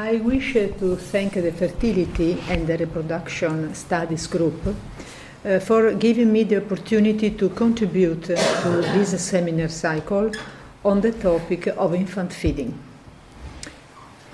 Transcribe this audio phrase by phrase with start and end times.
[0.00, 4.54] I wish to thank the Fertility and the Reproduction Studies Group
[5.44, 8.36] uh, for giving me the opportunity to contribute to
[8.94, 10.30] this seminar cycle
[10.84, 12.78] on the topic of infant feeding.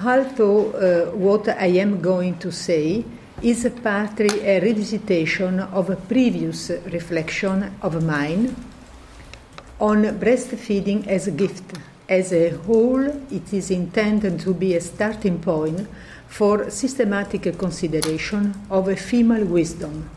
[0.04, 3.02] Although uh, what I am going to say
[3.40, 8.54] is partly a revisitation of a previous reflection of mine
[9.80, 11.78] on breastfeeding as a gift.
[12.08, 15.88] As a whole, it is intended to be a starting point
[16.28, 20.10] for systematic consideration of a female wisdom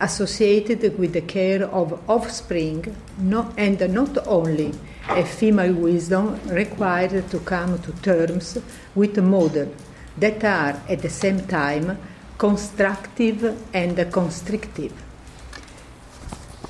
[0.00, 4.72] associated with the care of offspring, no, and not only
[5.08, 8.58] a female wisdom required to come to terms
[8.94, 9.74] with models
[10.18, 11.96] that are at the same time
[12.36, 14.92] constructive and constrictive.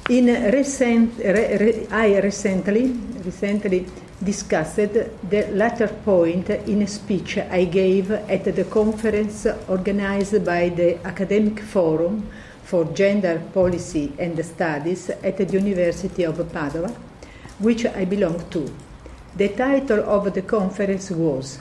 [0.09, 2.89] In recent, re, re, I recently,
[3.25, 3.87] recently
[4.23, 10.99] discussed the latter point in a speech I gave at the conference organized by the
[11.07, 12.29] Academic Forum
[12.65, 16.95] for Gender Policy and Studies at the University of Padua,
[17.59, 18.71] which I belong to.
[19.37, 21.59] The title of the conference was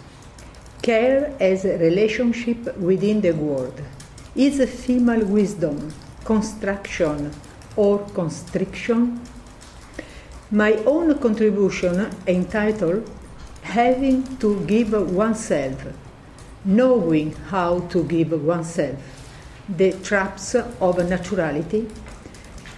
[0.81, 3.81] Care as a Relationship Within the World.
[4.35, 5.93] Is female wisdom
[6.25, 7.31] construction
[7.75, 9.21] or constriction?
[10.51, 13.07] My own contribution entitled
[13.61, 15.93] Having to Give Oneself,
[16.65, 18.97] Knowing How to Give Oneself,
[19.69, 21.87] The Traps of Naturality,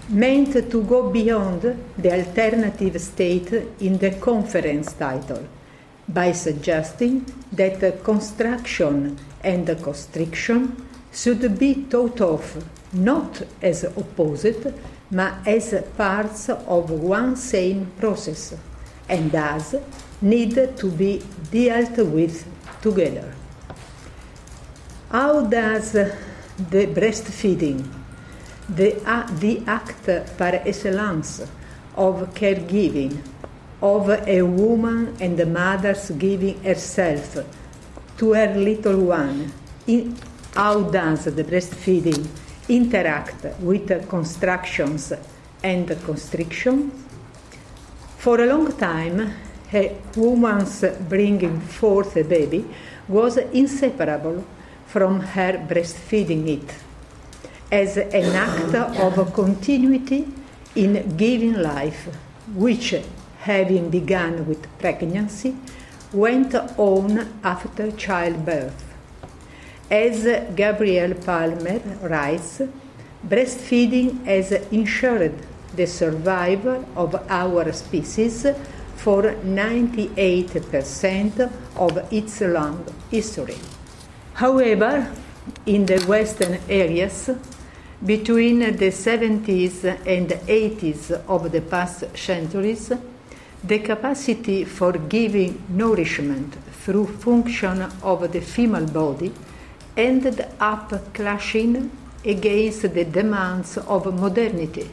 [0.09, 1.61] meant to go beyond
[1.97, 5.47] the alternative state in the conference title
[6.09, 10.75] by suggesting that construction and constriction
[11.13, 14.73] should be thought of not as opposite,
[15.11, 18.55] but as parts of one same process,
[19.09, 19.75] and thus
[20.21, 22.45] need to be dealt with
[22.81, 23.33] together.
[25.09, 26.15] How does the
[26.87, 27.85] breastfeeding,
[28.69, 30.05] the, uh, the act
[30.37, 31.41] par excellence
[31.95, 33.21] of caregiving,
[33.81, 37.37] of a woman and the mother's giving herself
[38.17, 39.51] to her little one,
[39.87, 40.15] in,
[40.55, 42.27] how does the breastfeeding
[42.69, 45.13] interact with constructions
[45.63, 46.93] and constrictions.
[48.17, 49.33] For a long time,
[49.73, 52.65] a woman's bringing forth a baby
[53.07, 54.43] was inseparable
[54.87, 56.73] from her breastfeeding it
[57.71, 60.27] as an act of continuity
[60.75, 62.09] in giving life,
[62.53, 62.95] which,
[63.39, 65.55] having begun with pregnancy,
[66.11, 68.90] went on after childbirth.
[69.91, 70.23] As
[70.55, 72.61] Gabrielle Palmer writes,
[73.27, 75.33] breastfeeding has ensured
[75.75, 78.47] the survival of our species
[78.95, 83.57] for 98% of its long history.
[84.35, 85.11] However,
[85.65, 87.29] in the Western areas,
[88.05, 92.93] between the 70s and 80s of the past centuries,
[93.61, 99.33] the capacity for giving nourishment through function of the female body
[99.95, 101.91] ended up clashing
[102.23, 104.89] against the demands of modernity,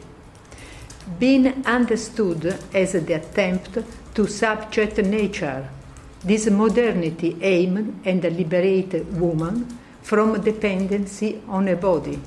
[1.17, 3.77] being understood as the attempt
[4.13, 5.69] to subject nature.
[6.23, 12.19] This modernity aimed and liberated woman from dependency on a body,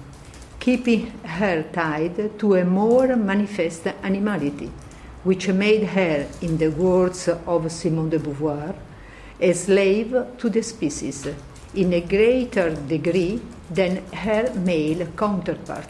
[0.58, 4.70] keeping her tied to a more manifest animality,
[5.24, 8.74] which made her, in the words of Simone de Beauvoir,
[9.40, 11.26] a slave to the species
[11.74, 13.40] in a greater degree
[13.70, 15.88] than her male counterpart.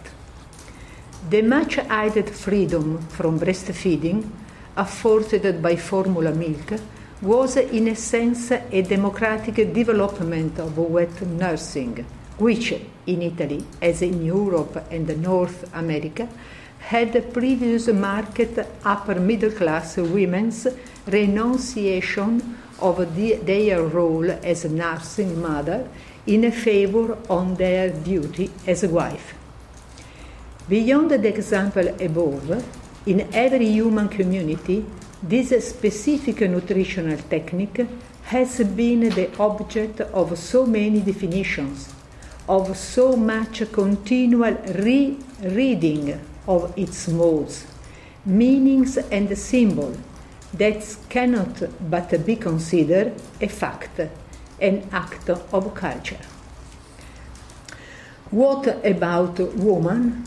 [1.29, 4.29] The much added freedom from breastfeeding
[4.77, 6.81] afforded by formula milk
[7.21, 12.05] was in a sense a democratic development of wet nursing,
[12.39, 12.73] which
[13.07, 16.29] in Italy, as in Europe and North America,
[16.79, 20.67] had previously marked upper middle class women's
[21.07, 25.89] renunciation of the, their role as a nursing mother
[26.27, 29.35] in favor on their duty as a wife.
[30.69, 32.65] Beyond the example above,
[33.07, 34.85] in every human community,
[35.23, 37.87] this specific nutritional technique
[38.25, 41.93] has been the object of so many definitions,
[42.49, 47.67] of so much continual re-reading of its modes,
[48.25, 49.99] meanings and symbols
[50.55, 54.01] that cannot but be considered a fact,
[54.61, 56.21] an act of culture.
[58.31, 60.25] What about woman?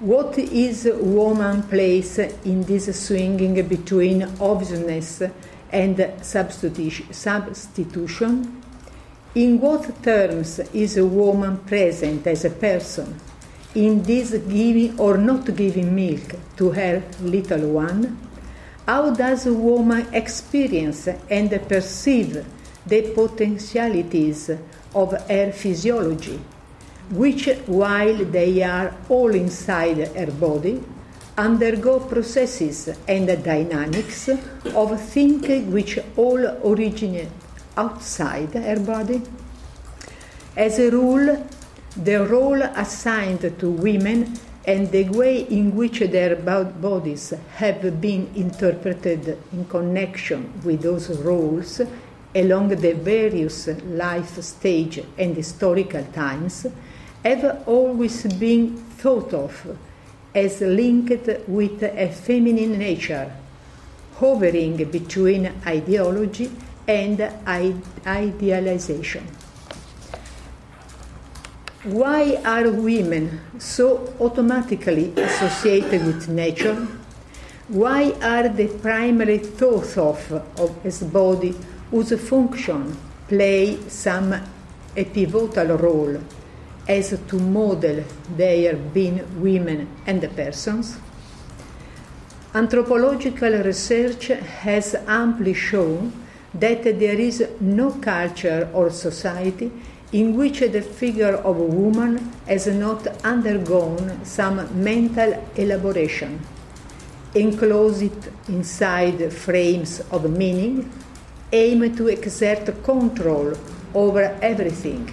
[0.00, 5.22] What is woman place in this swinging between obviousness
[5.70, 7.06] and substitution?
[9.34, 13.14] In what terms is a woman present as a person
[13.74, 18.25] in this giving or not giving milk to her little one?
[18.86, 22.46] How does woman experience and perceive
[22.86, 24.48] the potentialities
[24.94, 26.38] of her physiology,
[27.10, 30.84] which, while they are all inside her body,
[31.36, 37.28] undergo processes and dynamics of thinking which all originate
[37.76, 39.20] outside her body?
[40.56, 41.44] As a rule,
[41.96, 49.38] the role assigned to women and the way in which their bodies have been interpreted
[49.52, 51.80] in connection with those roles
[52.34, 56.66] along the various life stage and historical times
[57.24, 59.78] have always been thought of
[60.34, 63.32] as linked with a feminine nature,
[64.16, 66.50] hovering between ideology
[66.86, 67.20] and
[68.06, 69.26] idealization.
[71.86, 76.84] Why are women so automatically associated with nature?
[77.68, 81.54] Why are they primarily thought of, of body
[81.92, 82.98] whose function
[83.28, 84.34] play some
[84.96, 86.18] a pivotal role
[86.88, 88.02] as to model
[88.36, 90.98] their being women and the persons?
[92.52, 96.12] Anthropological research has amply shown
[96.52, 99.70] that there is no culture or society
[100.12, 106.40] in which the figure of a woman has not undergone some mental elaboration,
[107.34, 110.90] enclosed inside frames of meaning,
[111.52, 113.52] aim to exert control
[113.94, 115.12] over everything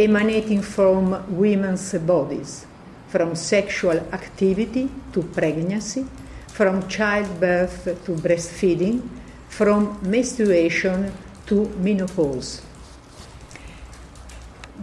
[0.00, 2.66] emanating from women's bodies,
[3.08, 6.06] from sexual activity to pregnancy,
[6.48, 9.06] from childbirth to breastfeeding,
[9.48, 11.12] from menstruation
[11.44, 12.62] to menopause.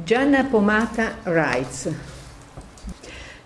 [0.05, 1.87] Gianna Pomata writes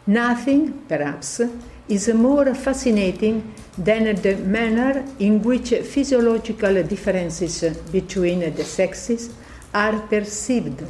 [0.06, 1.42] Nothing, perhaps,
[1.88, 9.34] is more fascinating than the manner in which physiological differences between the sexes
[9.74, 10.84] are perceived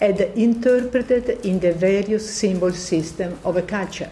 [0.00, 4.10] and interpreted in the various symbol system of a culture.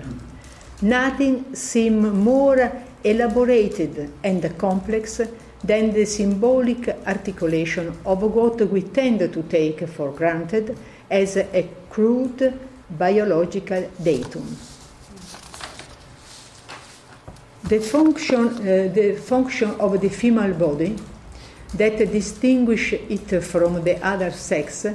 [0.82, 5.20] Nothing seems more elaborated and complex
[5.64, 10.76] than the symbolic articulation of what we tend to take for granted
[11.10, 12.58] as a crude
[12.90, 14.56] biological datum.
[17.64, 20.96] The function, uh, the function of the female body
[21.74, 24.86] that distinguish it from the other sex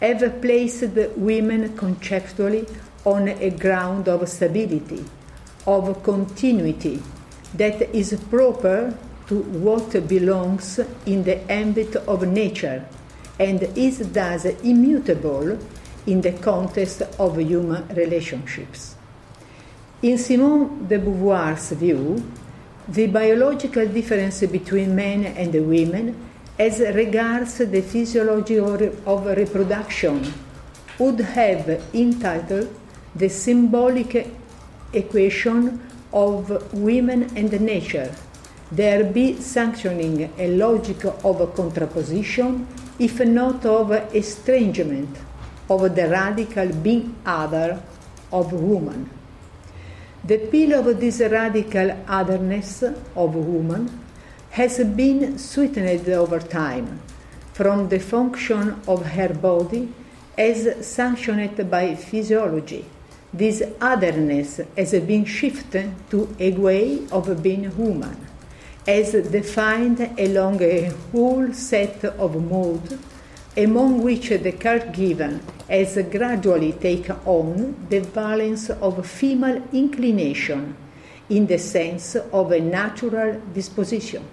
[0.00, 0.84] have placed
[1.16, 2.66] women conceptually
[3.04, 5.04] on a ground of stability,
[5.66, 7.02] of continuity
[7.54, 8.94] that is proper
[9.26, 12.84] to what belongs in the ambit of nature
[13.38, 15.58] and is thus immutable
[16.06, 18.96] in the context of human relationships.
[20.02, 22.22] In Simone de Beauvoir's view,
[22.88, 30.32] the biological difference between men and women as regards the physiology of reproduction
[30.98, 32.74] would have entitled
[33.14, 34.26] the symbolic
[34.92, 35.80] equation
[36.12, 38.12] of women and nature,
[38.72, 42.66] there be sanctioning a logic of contraposition,
[42.98, 45.16] if not of estrangement,
[45.70, 47.80] of the radical being other
[48.32, 49.10] of woman.
[50.24, 54.00] The peel of this radical otherness of woman
[54.50, 57.00] has been sweetened over time
[57.52, 59.92] from the function of her body
[60.36, 62.84] as sanctioned by physiology.
[63.32, 68.27] This otherness has been shifted to a way of being human,
[68.88, 72.96] as defined along a whole set of modes,
[73.54, 80.74] among which the caregiver has gradually taken on the valence of female inclination
[81.28, 84.24] in the sense of a natural disposition.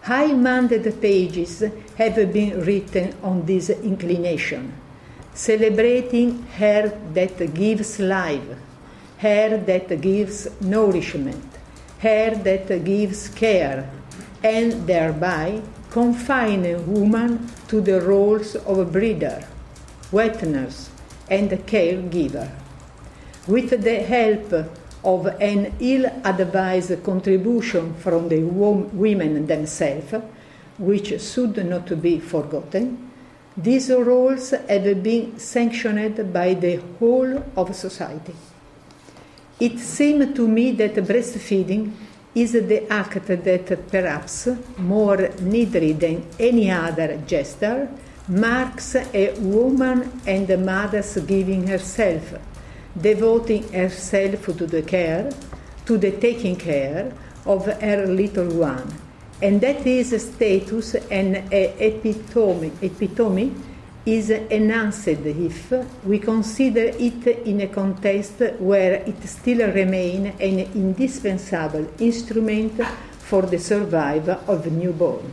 [0.00, 1.62] High-minded pages
[1.98, 4.72] have been written on this inclination,
[5.34, 8.56] celebrating her that gives life,
[9.18, 11.53] her that gives nourishment,
[12.04, 13.88] her that gives care,
[14.42, 19.42] and thereby confining woman to the roles of a breeder,
[20.12, 20.90] wet nurse,
[21.30, 22.50] and caregiver.
[23.46, 24.52] With the help
[25.04, 30.14] of an ill-advised contribution from the women themselves,
[30.78, 33.10] which should not be forgotten,
[33.56, 38.34] these roles have been sanctioned by the whole of society.
[39.60, 41.92] It seemed to me that breastfeeding
[42.34, 47.88] is the act that perhaps more needly than any other gesture
[48.26, 52.34] marks a woman and a mother's giving herself,
[53.00, 55.30] devoting herself to the care,
[55.86, 57.12] to the taking care
[57.46, 58.92] of her little one.
[59.40, 63.52] And that is a status and a epitome, epitome
[64.06, 65.72] is enhanced if
[66.04, 72.80] we consider it in a context where it still remains an indispensable instrument
[73.18, 75.32] for the survival of newborn.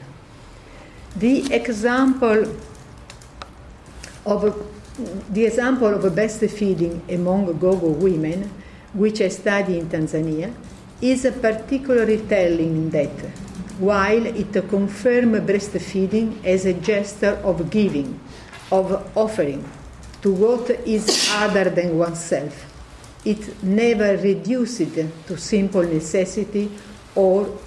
[1.18, 2.46] The example
[4.26, 4.68] of
[5.30, 8.50] the example of breastfeeding among Gogo women,
[8.94, 10.54] which I study in Tanzania,
[11.02, 13.20] is particularly telling in that,
[13.80, 18.20] while it confirms breastfeeding as a gesture of giving,
[18.72, 19.70] of offering
[20.22, 22.68] to what is other than oneself.
[23.26, 26.72] It never reduced to simple necessity
[27.16, 27.60] or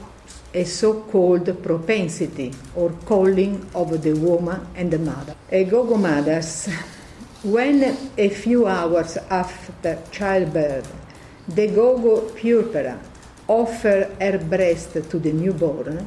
[0.52, 5.34] a so called propensity or calling of the woman and the mother.
[5.50, 6.68] A Gogo mothers,
[7.42, 10.92] when a few hours after childbirth,
[11.48, 12.98] the Gogo puerpera
[13.48, 16.06] offer her breast to the newborn,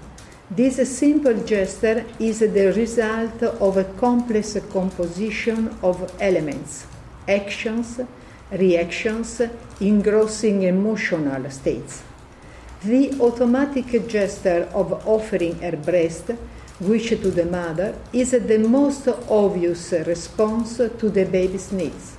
[0.49, 6.87] this simple gesture is the result of a complex composition of elements,
[7.27, 7.99] actions,
[8.51, 9.41] reactions,
[9.81, 12.01] engrossing emotional states.
[12.81, 16.31] The automatic gesture of offering her breast,
[16.79, 22.15] which to the mother is the most obvious response to the baby's needs,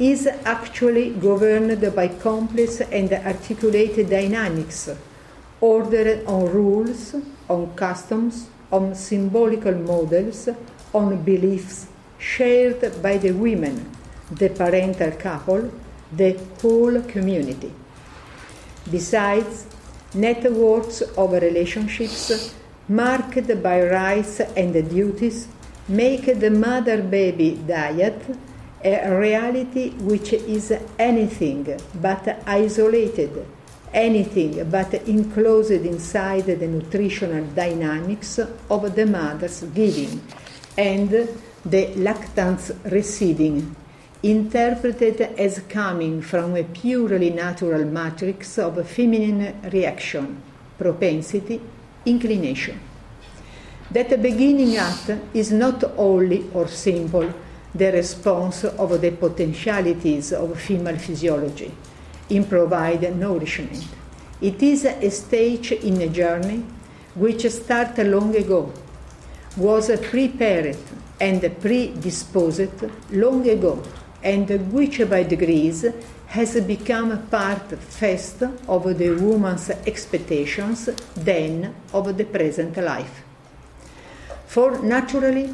[0.00, 4.90] is actually governed by complex and articulated dynamics
[5.60, 7.14] ordered on rules,
[7.48, 10.48] on customs, on symbolical models,
[10.92, 11.86] on beliefs
[12.18, 13.90] shared by the women,
[14.30, 15.70] the parental couple,
[16.12, 17.72] the whole community.
[18.90, 19.66] Besides,
[20.14, 22.54] networks of relationships
[22.88, 25.48] marked by rights and duties
[25.88, 28.20] make the mother baby diet
[28.84, 33.46] a reality which is anything but isolated
[33.92, 40.22] anything but enclosed inside the nutritional dynamics of the mother's giving
[40.78, 41.10] and
[41.64, 43.74] the lactance receiving,
[44.22, 50.40] interpreted as coming from a purely natural matrix of feminine reaction,
[50.78, 51.60] propensity,
[52.06, 52.78] inclination.
[53.90, 57.32] That beginning act is not only or simple
[57.74, 61.72] the response of the potentialities of female physiology
[62.30, 63.84] in provide nourishment.
[64.40, 66.64] It is a stage in a journey
[67.14, 68.72] which started long ago,
[69.56, 70.76] was prepared
[71.20, 72.70] and predisposed
[73.10, 73.82] long ago,
[74.22, 75.84] and which by degrees
[76.26, 83.24] has become part first of the woman's expectations, then of the present life.
[84.46, 85.52] For naturally,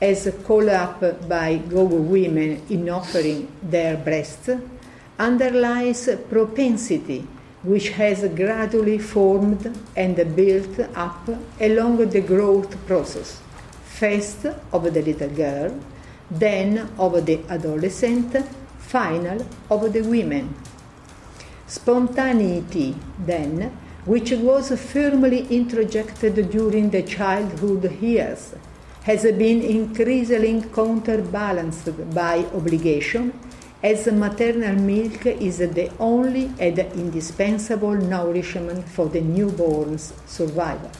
[0.00, 4.50] as called up by Gogo women in offering their breasts,
[5.18, 7.26] underlies propensity
[7.62, 11.28] which has gradually formed and built up
[11.60, 13.40] along the growth process,
[13.84, 15.76] first of the little girl,
[16.30, 18.36] then of the adolescent,
[18.78, 20.54] final of the women.
[21.66, 28.54] Spontaneity, then, which was firmly introjected during the childhood years,
[29.02, 33.32] has been increasingly counterbalanced by obligation
[33.86, 40.90] as maternal milk is the only and indispensable nourishment for the newborn's survival.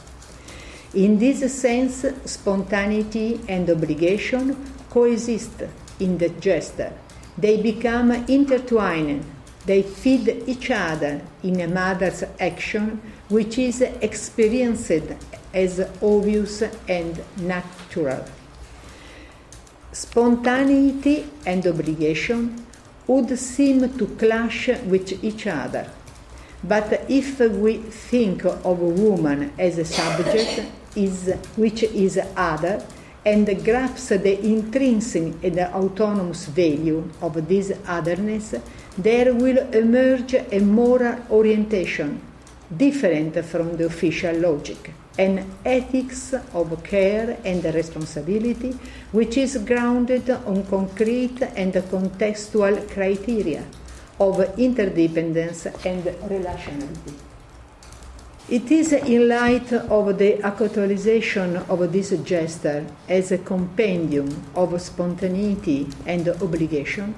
[0.93, 4.55] In this sense, spontaneity and obligation
[4.89, 5.63] coexist
[5.99, 6.93] in the gesture.
[7.37, 9.25] They become intertwined.
[9.65, 15.03] They feed each other in a mother's action, which is experienced
[15.53, 18.23] as obvious and natural.
[19.91, 22.66] Spontaneity and obligation
[23.07, 25.89] would seem to clash with each other.
[26.63, 30.63] But if we think of a woman as a subject
[30.95, 32.83] is, which is other
[33.25, 38.55] and grasps the intrinsic and autonomous value of this otherness,
[38.97, 42.21] there will emerge a moral orientation
[42.75, 48.77] different from the official logic an ethics of care and responsibility
[49.11, 53.63] which is grounded on concrete and contextual criteria
[54.19, 57.13] of interdependence and relationality.
[58.49, 65.87] It is in light of the actualization of this gesture as a compendium of spontaneity
[66.05, 67.13] and obligation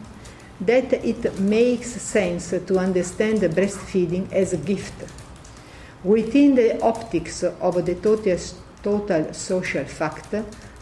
[0.62, 4.94] that it makes sense to understand breastfeeding as a gift
[6.04, 8.38] Within the optics of the total,
[8.82, 10.34] total social fact,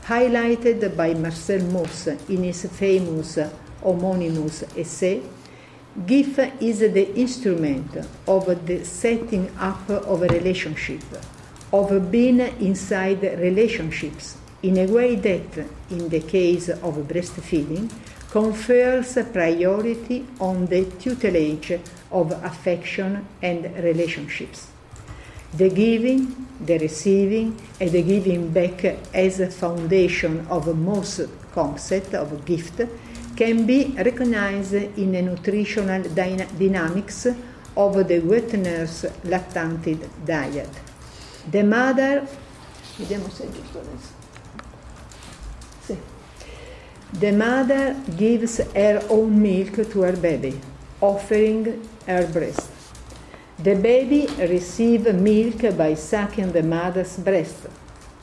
[0.04, 3.40] highlighted by Marcel Mauss in his famous
[3.82, 5.24] homonymous essay,
[6.06, 7.98] GIF is the instrument
[8.28, 11.02] of the setting up of a relationship,
[11.74, 17.92] of being inside relationships in a way that, in the case of breastfeeding,
[18.30, 21.80] confers priority on the tutelage
[22.12, 24.68] of affection and relationships.
[25.56, 31.22] The giving, the receiving, and the giving back as a foundation of most
[31.54, 32.82] concept of gift
[33.36, 37.28] can be recognized in the nutritional dyna- dynamics
[37.76, 40.70] of the wet nurse lactanted diet.
[41.50, 42.28] The mother,
[42.98, 44.16] vediamo se è giusto adesso.
[45.86, 45.98] Sì.
[47.20, 50.60] The mother gives her own milk to her baby,
[51.00, 52.77] offering her breast.
[53.60, 57.66] The baby receives milk by sucking the mother's breast.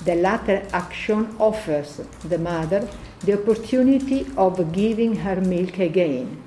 [0.04, 2.88] The latter action offers the mother
[3.24, 6.40] the opportunity of giving her milk again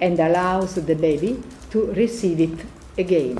[0.00, 2.66] and allows the baby to receive it
[2.98, 3.38] again.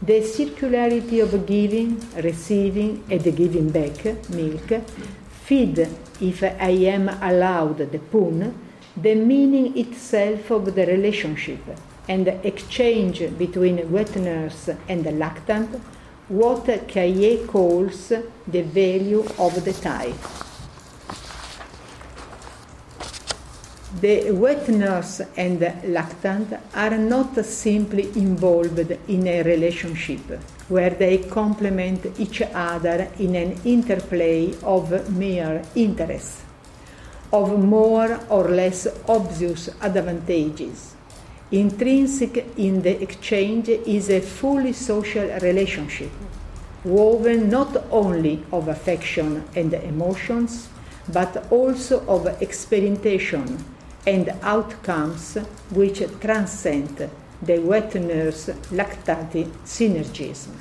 [0.00, 4.70] The circularity of giving, receiving, and giving back milk
[5.42, 5.88] feed,
[6.20, 8.54] if I am allowed the pun,
[8.96, 11.60] the meaning itself of the relationship
[12.08, 15.80] and the exchange between wet nurse and the lactant,
[16.28, 18.08] what Caillé calls
[18.46, 20.12] the value of the tie.
[24.00, 32.18] The wet nurse and lactant are not simply involved in a relationship where they complement
[32.18, 36.42] each other in an interplay of mere interests,
[37.32, 40.91] of more or less obvious advantages.
[41.52, 46.10] Intrinsic in the exchange is a fully social relationship,
[46.82, 50.68] woven not only of affection and emotions,
[51.12, 53.62] but also of experimentation
[54.06, 55.36] and outcomes
[55.70, 57.10] which transcend
[57.42, 60.54] the wet nurse lactate synergism.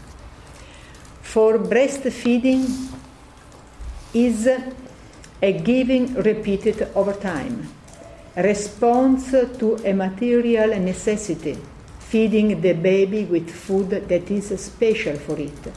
[1.21, 2.91] For breastfeeding
[4.13, 4.45] is
[5.41, 7.69] a giving repeated over time,
[8.35, 11.57] response to a material necessity,
[11.99, 15.73] feeding the baby with food that is special for it,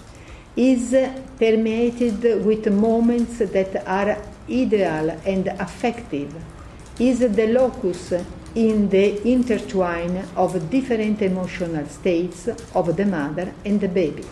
[0.57, 0.95] is
[1.39, 4.17] permeated with moments that are
[4.49, 6.35] ideal and affective
[6.99, 8.13] is the locus
[8.55, 14.25] in the intertwine of different emotional states of the mother and the baby,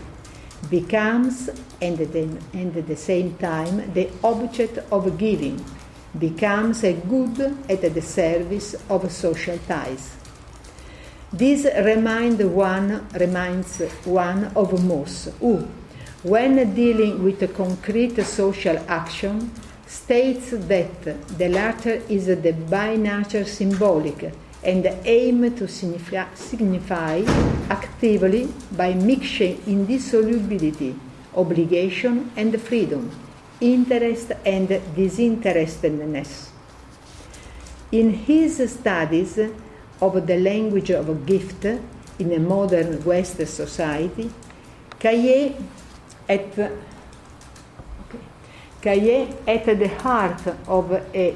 [0.69, 1.49] becomes
[1.81, 5.63] and, at the same time the object of giving,
[6.17, 10.15] becomes a good at the service of social ties.
[11.31, 15.67] This remind one, reminds one of Mauss, who,
[16.21, 19.51] when dealing with a concrete social action,
[19.87, 21.03] states that
[21.37, 24.31] the latter is the by nature symbolic
[24.63, 27.21] and aim to signify, signify
[27.69, 30.95] actively by mixing indissolubility,
[31.35, 33.09] obligation and freedom,
[33.63, 36.51] interest and disinterestedness.
[37.91, 39.39] In his studies
[40.01, 44.29] of the language of gift in a modern West society,
[44.99, 45.55] Caillé
[46.27, 46.55] at
[48.81, 51.35] Caillé at the heart of a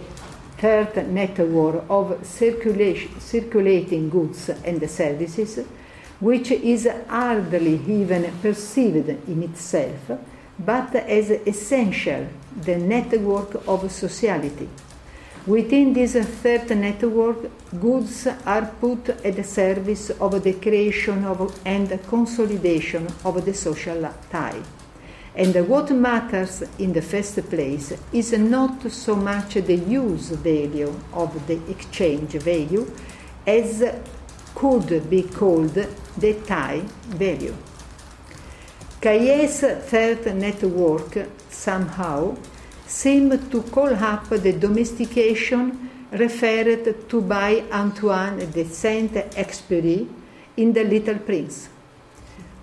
[0.58, 5.66] third network of circulating goods and services,
[6.20, 10.12] which is hardly even perceived in itself,
[10.60, 12.28] but as essential
[12.64, 14.68] the network of sociality.
[15.46, 17.38] Within this third network,
[17.80, 24.14] goods are put at the service of the creation of and consolidation of the social
[24.30, 24.62] tie.
[25.36, 31.48] And what matters in the first place is not so much the use value of
[31.48, 32.92] the exchange value
[33.46, 33.84] as
[34.56, 37.56] could be called the tie value.
[39.00, 42.36] Caillé's third network somehow
[42.88, 50.08] seemed to call up the domestication referred to by Antoine de Saint-Exupéry
[50.58, 51.70] in The Little Prince.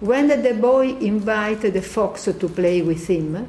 [0.01, 3.49] When the boy invites the fox to play with him,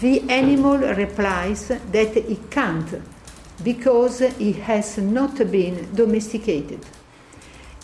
[0.00, 3.02] the animal replies that he can't
[3.64, 6.86] because he has not been domesticated.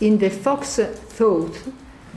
[0.01, 1.57] In the fox thought,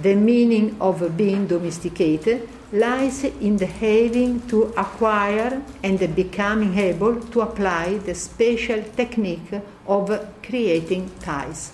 [0.02, 7.42] the meaning of being domesticated lies in the having to acquire and becoming able to
[7.42, 10.10] apply the special technique of
[10.42, 11.72] creating ties.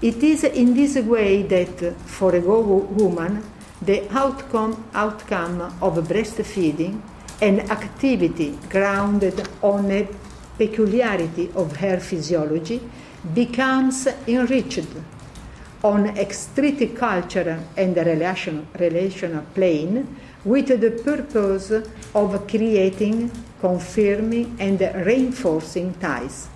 [0.00, 3.42] It is in this way that, for a woman,
[3.82, 7.00] the outcome, outcome of breastfeeding
[7.42, 10.08] an activity grounded on a
[10.56, 12.80] peculiarity of her physiology
[13.34, 14.86] becomes enriched
[15.86, 21.70] on extrinsic cultural and relation, relational plane with the purpose
[22.12, 26.48] of creating, confirming, and reinforcing ties,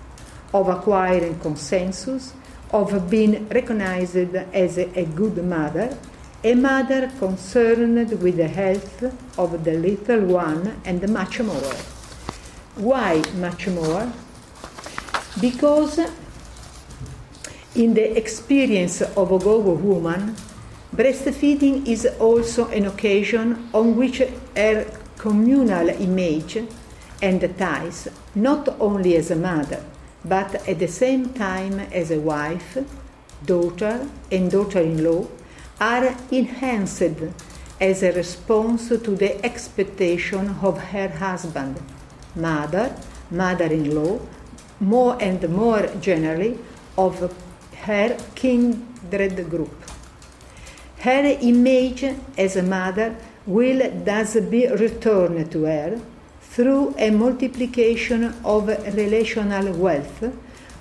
[0.53, 2.33] of acquiring consensus,
[2.73, 5.97] of being recognized as a good mother,
[6.43, 9.03] a mother concerned with the health
[9.39, 11.75] of the little one, and much more.
[12.75, 14.11] Why much more?
[15.39, 15.99] Because
[17.75, 20.35] in the experience of a Gogo woman,
[20.93, 24.21] breastfeeding is also an occasion on which
[24.55, 24.85] her
[25.17, 26.57] communal image
[27.21, 29.83] and ties, not only as a mother,
[30.25, 32.77] but at the same time as a wife,
[33.45, 35.25] daughter, and daughter in law,
[35.79, 37.01] are enhanced
[37.79, 41.79] as a response to the expectation of her husband,
[42.35, 42.95] mother,
[43.31, 44.19] mother in law,
[44.79, 46.59] more and more generally
[46.97, 47.33] of
[47.85, 49.75] her kindred group.
[50.99, 52.03] Her image
[52.37, 53.15] as a mother
[53.45, 55.99] will thus be returned to her
[56.41, 60.21] through a multiplication of relational wealth,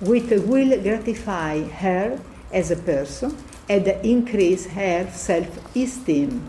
[0.00, 2.20] which will gratify her
[2.52, 3.36] as a person
[3.68, 6.42] and increase her self esteem.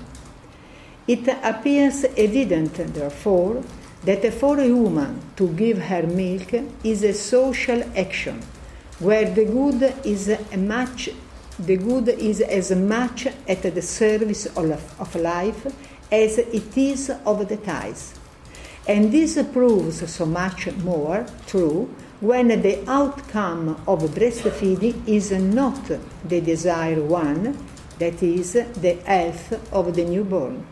[1.07, 3.63] It appears evident, therefore,
[4.03, 8.41] that for a woman to give her milk is a social action
[9.01, 11.09] where the good is much
[11.59, 15.65] the good is as much at the service of, of life
[16.11, 18.15] as it is of the ties.
[18.87, 25.91] And this proves so much more true when the outcome of breastfeeding is not
[26.25, 27.57] the desired one,
[27.99, 30.65] that is, the health of the newborn.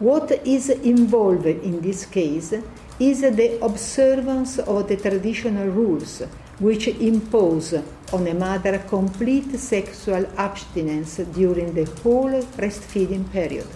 [0.00, 2.54] What is involved in this case
[2.98, 6.22] is the observance of the traditional rules
[6.60, 7.74] which impose
[8.12, 13.66] on a mother complete sexual abstinence during the whole breastfeeding period.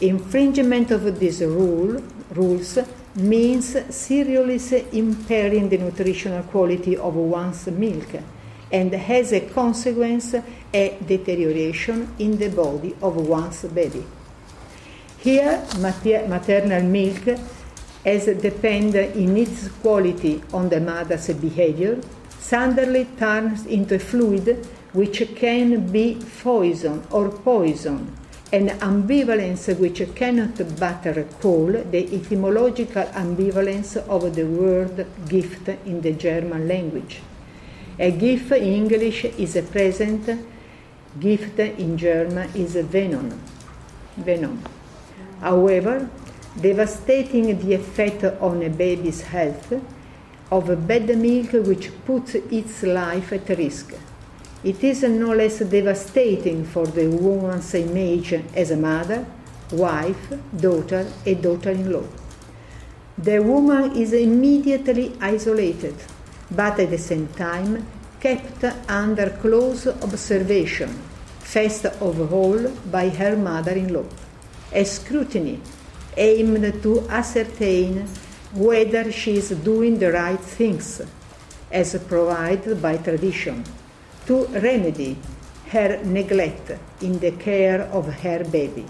[0.00, 2.02] Infringement of these rule,
[2.34, 2.78] rules
[3.16, 8.08] means seriously impairing the nutritional quality of one's milk
[8.70, 10.34] and has a consequence
[10.72, 14.04] a deterioration in the body of one's baby.
[15.18, 17.38] Here, maternal milk
[18.06, 22.00] as depend in its quality on the mother's behavior,
[22.38, 28.16] suddenly turns into a fluid which can be poison or poison,
[28.52, 36.12] an ambivalence which cannot but recall the etymological ambivalence of the word gift in the
[36.12, 37.20] German language.
[37.98, 40.30] A gift in English is a present,
[41.18, 43.40] gift in German is a venom.
[44.16, 44.62] venom.
[45.40, 46.08] However,
[46.60, 49.72] devastating the effect on a baby's health
[50.50, 53.94] of a bad milk which puts its life at risk.
[54.64, 59.26] It is no less devastating for the woman's image as a mother,
[59.72, 62.04] wife, daughter, and daughter in law.
[63.18, 65.94] The woman is immediately isolated,
[66.50, 67.86] but at the same time
[68.20, 70.90] kept under close observation,
[71.40, 74.04] first of all by her mother in law.
[74.72, 75.60] A scrutiny
[76.16, 78.06] aimed to ascertain
[78.52, 81.02] whether she is doing the right things
[81.70, 83.64] as provided by tradition,
[84.26, 85.18] to remedy
[85.70, 88.86] her neglect in the care of her baby.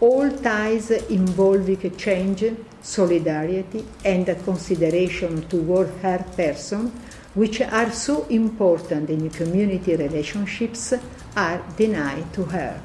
[0.00, 2.44] All ties involving change,
[2.82, 6.92] solidarity, and consideration toward her person,
[7.34, 10.94] which are so important in community relationships,
[11.36, 12.80] are denied to her.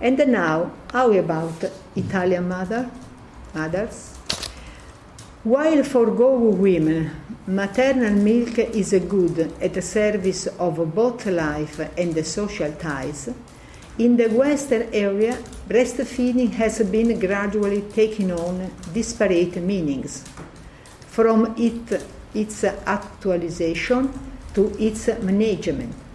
[0.00, 2.90] And now, how about Italian mother,
[3.54, 4.14] mothers?
[5.42, 7.10] While for Go women,
[7.46, 13.30] maternal milk is a good at the service of both life and the social ties,
[13.98, 20.24] in the Western area, breastfeeding has been gradually taking on disparate meanings,
[21.06, 22.04] from it,
[22.34, 24.12] its actualization
[24.52, 26.05] to its management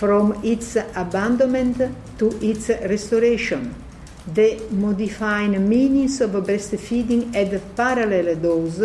[0.00, 1.76] from its abandonment
[2.16, 3.74] to its restoration.
[4.32, 8.80] The modifying meanings of breastfeeding had parallel those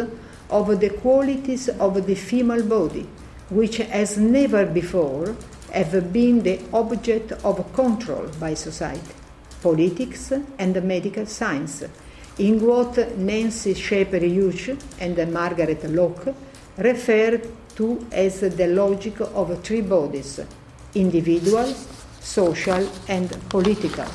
[0.49, 3.08] of the qualities of the female body,
[3.49, 5.38] which as never before
[5.71, 9.15] have been the object of control by society,
[9.62, 11.86] politics, and medical science,
[12.39, 16.28] in what Nancy Scheper Hughes and Margaret Lock
[16.75, 17.39] refer
[17.78, 20.41] to as the logic of three bodies
[20.95, 21.73] individual,
[22.19, 24.05] social, and political.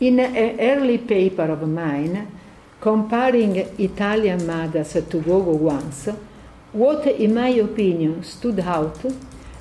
[0.00, 2.28] In an early paper of mine,
[2.80, 6.08] comparing Italian mothers to Gogo ones,
[6.72, 9.04] what, in my opinion, stood out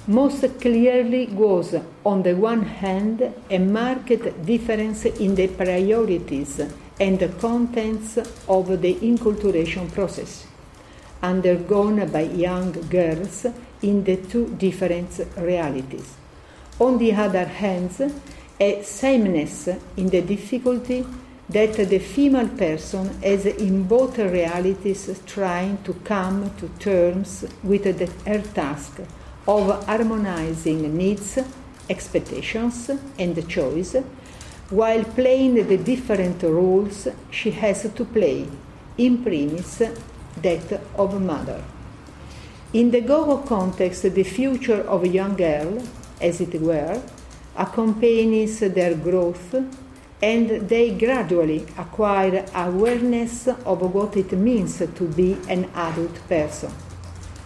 [0.06, 6.62] most clearly was, on the one hand, a marked difference in the priorities
[7.00, 10.48] and the contents of the inculturation process
[11.22, 13.46] undergone by young girls
[13.82, 16.16] in the two different realities.
[16.80, 18.22] On the other hand,
[18.60, 21.06] a sameness in the difficulty
[21.50, 28.06] that the female person has in both realities trying to come to terms with the,
[28.30, 29.00] her task
[29.48, 31.40] of harmonizing needs,
[31.90, 33.96] expectations, and choice,
[34.70, 38.46] while playing the different roles she has to play,
[38.98, 39.84] in premise
[40.42, 41.64] that of mother.
[42.74, 45.82] In the Gogo context, the future of a young girl,
[46.20, 47.02] as it were,
[47.56, 49.56] accompanies their growth
[50.22, 56.72] and they gradually acquire awareness of what it means to be an adult person.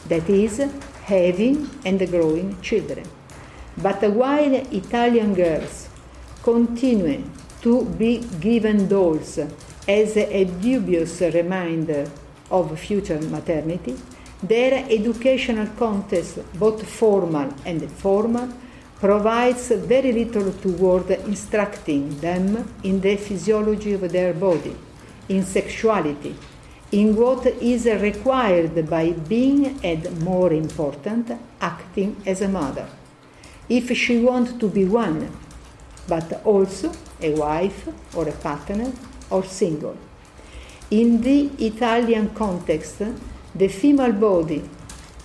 [0.08, 0.58] That is,
[1.04, 3.06] having and growing children.
[3.78, 5.88] But while Italian girls
[6.42, 7.24] continue
[7.62, 9.38] to be given dolls
[9.88, 12.10] as a dubious reminder
[12.50, 13.98] of future maternity,
[14.44, 18.50] their educational context, both formal and informal,
[19.00, 24.76] provides very little toward instructing them in the physiology of their body,
[25.30, 26.36] in sexuality,
[26.92, 32.88] in what is required by being, and more important, acting as a mother.
[33.70, 35.32] If she wants to be one,
[36.08, 38.92] but also a wife or a partner
[39.30, 39.98] or single.
[40.90, 43.02] In the Italian context,
[43.54, 44.64] the female body,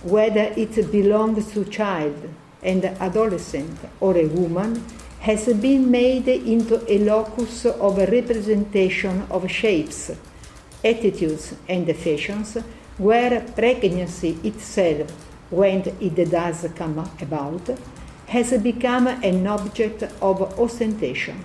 [0.03, 2.15] whether it belongs to child
[2.61, 4.83] and adolescent or a woman,
[5.19, 10.11] has been made into a locus of representation of shapes,
[10.83, 12.57] attitudes, and fashions,
[12.97, 15.11] where pregnancy itself,
[15.49, 17.69] when it does come about,
[18.27, 21.43] has become an object of ostentation.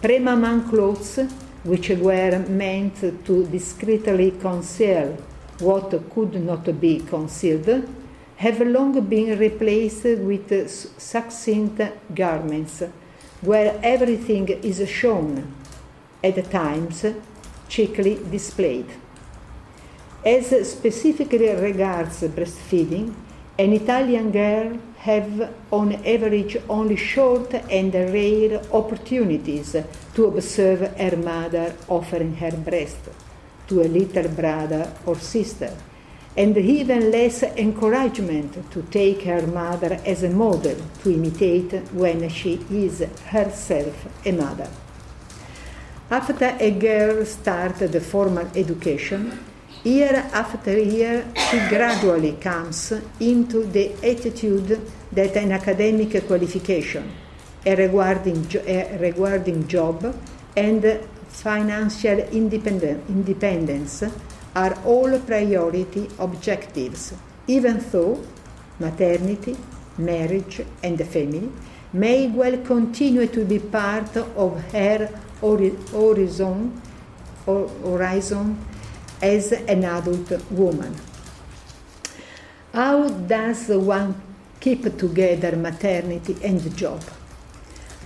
[0.00, 1.18] Premaman clothes
[1.64, 5.16] which were meant to discreetly conceal
[5.60, 7.88] what could not be concealed,
[8.36, 11.80] have long been replaced with succinct
[12.14, 12.82] garments,
[13.42, 15.54] where everything is shown,
[16.22, 17.04] at times
[17.68, 18.86] cheekily displayed.
[20.24, 23.14] As specifically regards breastfeeding,
[23.58, 29.76] an Italian girl have on average only short and rare opportunities
[30.14, 33.08] to observe her mother offering her breast
[33.70, 35.72] to a little brother or sister,
[36.36, 42.54] and even less encouragement to take her mother as a model to imitate when she
[42.70, 44.68] is herself a mother.
[46.10, 49.38] After a girl starts the formal education,
[49.84, 54.78] Year after year, she gradually comes into the attitude
[55.10, 57.10] that an academic qualification,
[57.64, 60.14] a rewarding, a rewarding job,
[60.54, 61.00] and
[61.42, 64.04] financial independence
[64.54, 67.14] are all priority objectives,
[67.46, 68.22] even though
[68.78, 69.56] maternity,
[69.96, 71.50] marriage, and the family
[71.92, 75.08] may well continue to be part of her
[75.40, 76.80] horizon,
[77.46, 78.58] horizon
[79.22, 80.94] as an adult woman.
[82.72, 84.14] How does one
[84.60, 87.02] keep together maternity and job?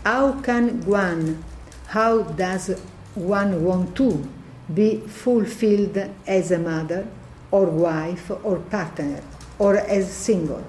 [0.04, 1.44] How can one,
[1.88, 2.70] how does
[3.14, 4.28] one want to
[4.72, 7.06] be fulfilled as a mother
[7.50, 9.22] or wife or partner
[9.58, 10.64] or as single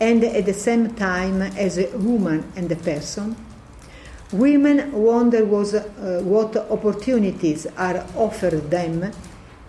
[0.00, 3.36] and at the same time as a woman and a person?
[4.32, 9.10] Women wonder was, uh, what opportunities are offered them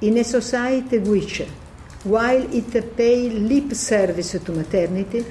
[0.01, 1.41] in a society which,
[2.03, 5.25] while it pays lip service to maternity,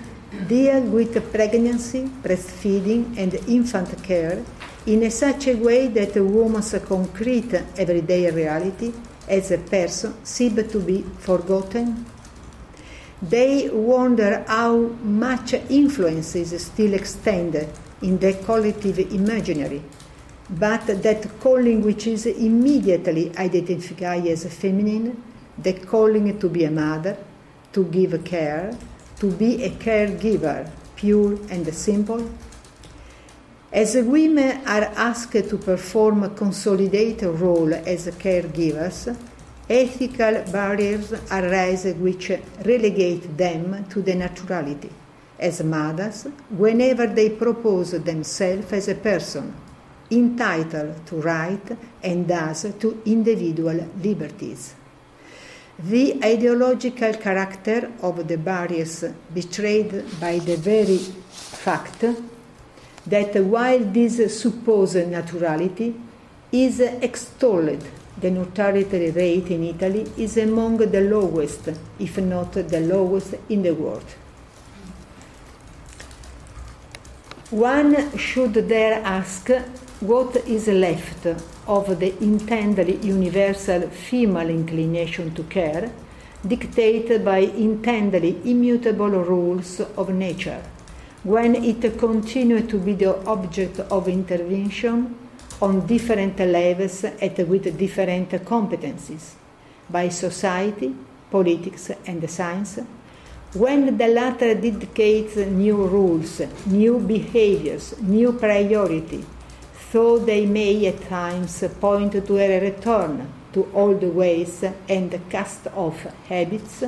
[0.46, 4.42] deal with pregnancy, breastfeeding, and infant care
[4.88, 8.92] in a such a way that a woman's concrete everyday reality
[9.28, 12.04] as a person seems to be forgotten.
[13.20, 17.68] They wonder how much influence is still extended
[18.02, 19.82] in the collective imaginary
[20.50, 25.22] but that calling which is immediately identified as feminine,
[25.58, 27.16] the calling to be a mother,
[27.72, 28.74] to give care,
[29.20, 32.30] to be a caregiver, pure and simple.
[33.70, 39.14] As women are asked to perform a consolidated role as caregivers,
[39.68, 42.30] ethical barriers arise which
[42.64, 44.90] relegate them to the naturality
[45.38, 49.54] as mothers whenever they propose themselves as a person
[50.10, 54.74] entitled to right and thus to individual liberties.
[55.78, 59.04] The ideological character of the barriers
[59.34, 62.04] betrayed by the very fact
[63.08, 65.94] that while this supposed naturality
[66.52, 67.84] is extolled,
[68.20, 71.68] the natality rate in Italy is among the lowest,
[71.98, 74.04] if not the lowest, in the world.
[77.50, 79.48] One should there ask
[80.00, 81.26] what is left
[81.66, 85.90] of the intended universal female inclination to care,
[86.46, 90.62] dictated by intended immutable rules of nature,
[91.24, 95.16] when it continues to be the object of intervention
[95.60, 99.34] on different levels and with different competencies
[99.90, 100.94] by society,
[101.30, 102.78] politics, and science,
[103.54, 109.24] when the latter dictates new rules, new behaviors, new priority,
[109.90, 116.04] though they may at times point to a return to old ways and cast off
[116.28, 116.84] habits.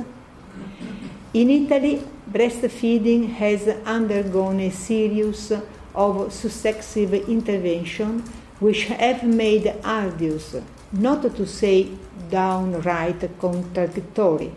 [1.33, 5.51] In Italy, breastfeeding has undergone a series
[5.93, 10.55] of successive interventions which have made arduous,
[10.91, 11.89] not to say
[12.29, 14.51] downright contradictory,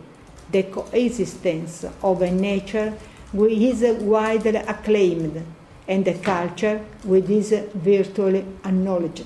[0.51, 2.93] the coexistence of a nature
[3.33, 5.45] which is widely acclaimed
[5.87, 9.25] and a culture which is virtually acknowledged.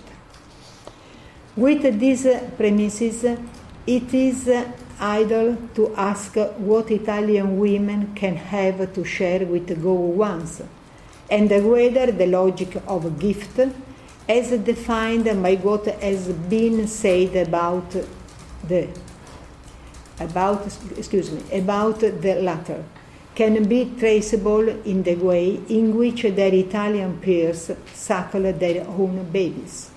[1.56, 3.26] With these premises,
[3.90, 9.94] it is uh, idle to ask what Italian women can have to share with Gogo
[9.94, 10.62] ones,
[11.28, 13.60] and whether the logic of gift,
[14.28, 17.90] as defined by what has been said about
[18.68, 18.88] the
[20.20, 22.84] about excuse me about the latter
[23.34, 29.90] can be traceable in the way in which their Italian peers suckle their own babies.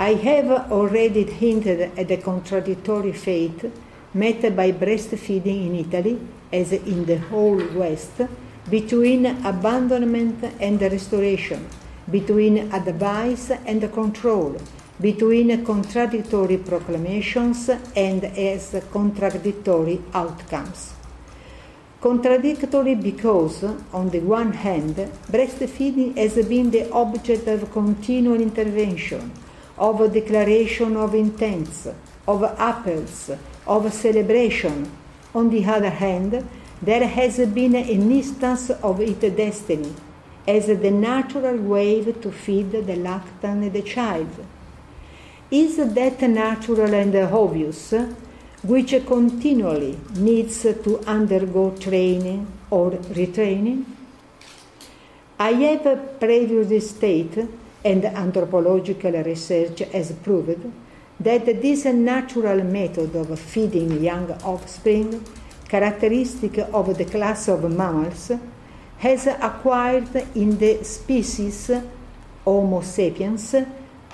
[0.00, 3.70] I have already hinted at the contradictory fate
[4.14, 6.18] met by breastfeeding in Italy,
[6.50, 8.22] as in the whole West,
[8.70, 11.68] between abandonment and restoration,
[12.10, 14.56] between advice and control,
[14.98, 20.94] between contradictory proclamations and as contradictory outcomes.
[22.00, 24.96] Contradictory because, on the one hand,
[25.30, 29.30] breastfeeding has been the object of continual intervention,
[29.80, 31.88] of a declaration of intents,
[32.28, 33.30] of appels,
[33.66, 34.88] of celebration.
[35.34, 36.48] On the other hand,
[36.80, 39.92] there has been an instance of its destiny
[40.46, 44.30] as the natural way to feed the lactant the child.
[45.50, 47.92] Is that natural and obvious?
[48.62, 53.84] which continually needs to undergo training or retraining?
[55.38, 57.48] I have previously stated,
[57.84, 60.70] and anthropological research has proved,
[61.18, 65.24] that this natural method of feeding young offspring,
[65.68, 68.32] characteristic of the class of mammals,
[68.98, 71.70] has acquired in the species
[72.44, 73.54] Homo sapiens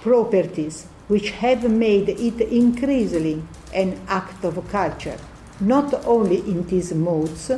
[0.00, 5.18] properties which have made it increasingly an act of culture,
[5.60, 7.50] not only in these modes,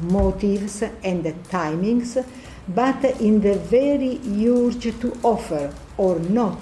[0.00, 2.24] motives, and timings,
[2.68, 6.60] but in the very urge to offer or not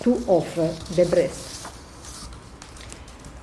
[0.00, 1.68] to offer the breast.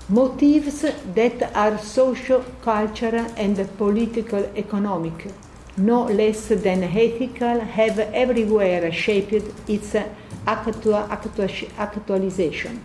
[0.10, 5.28] Motives that are social, cultural, and political economic,
[5.76, 9.34] no less than ethical, have everywhere shaped
[9.68, 9.94] its
[10.46, 12.80] actua, actua, actualization.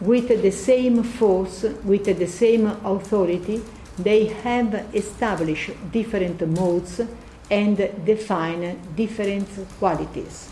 [0.00, 3.62] With the same force, with the same authority,
[3.98, 7.00] they have established different modes
[7.50, 10.50] and define different qualities.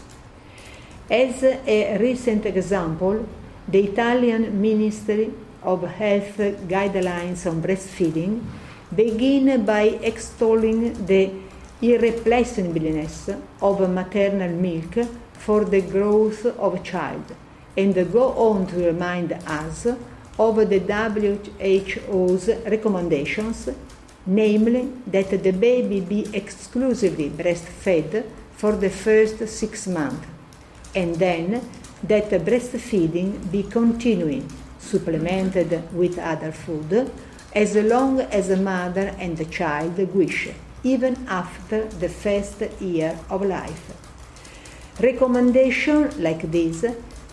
[1.10, 3.28] As a recent example,
[3.68, 5.32] the Italian Ministry
[5.62, 6.36] of Health
[6.68, 8.42] guidelines on breastfeeding
[8.94, 11.30] begin by extolling the
[11.82, 13.30] irreplaceableness
[13.60, 17.34] of maternal milk for the growth of a child
[17.76, 19.86] and go on to remind us
[20.38, 20.78] of the
[22.08, 23.68] WHO's recommendations,
[24.26, 30.26] namely that the baby be exclusively breastfed for the first six months,
[30.94, 31.62] and then
[32.02, 37.10] that breastfeeding be continuing, supplemented with other food,
[37.54, 40.48] as long as the mother and the child wish,
[40.82, 43.92] even after the first year of life.
[45.00, 46.84] Recommendations like this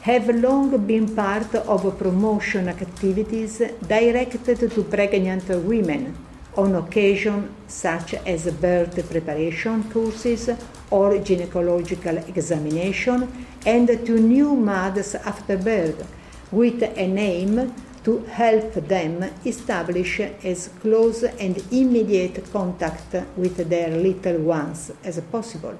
[0.01, 6.15] have long been part of promotion activities directed to pregnant women
[6.55, 10.49] on occasion such as birth preparation courses
[10.89, 16.07] or gynecological examination, and to new mothers after birth,
[16.51, 17.73] with an aim
[18.03, 25.77] to help them establish as close and immediate contact with their little ones as possible.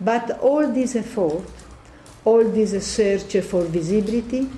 [0.00, 1.44] But all this effort,
[2.24, 4.48] all this search for visibility,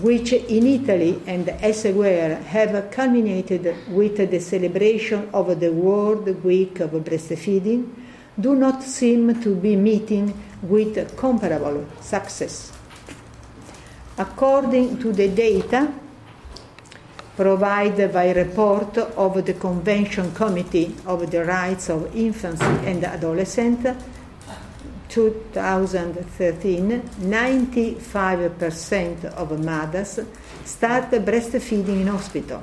[0.00, 6.92] which in Italy and elsewhere have culminated with the celebration of the World Week of
[6.92, 7.92] Breastfeeding,
[8.40, 10.32] do not seem to be meeting
[10.62, 12.72] with comparable success.
[14.16, 15.92] According to the data
[17.36, 23.88] provided by report of the Convention Committee of the Rights of Infancy and Adolescents,
[25.12, 30.18] 2013, 95% of mothers
[30.64, 32.62] start breastfeeding in hospital.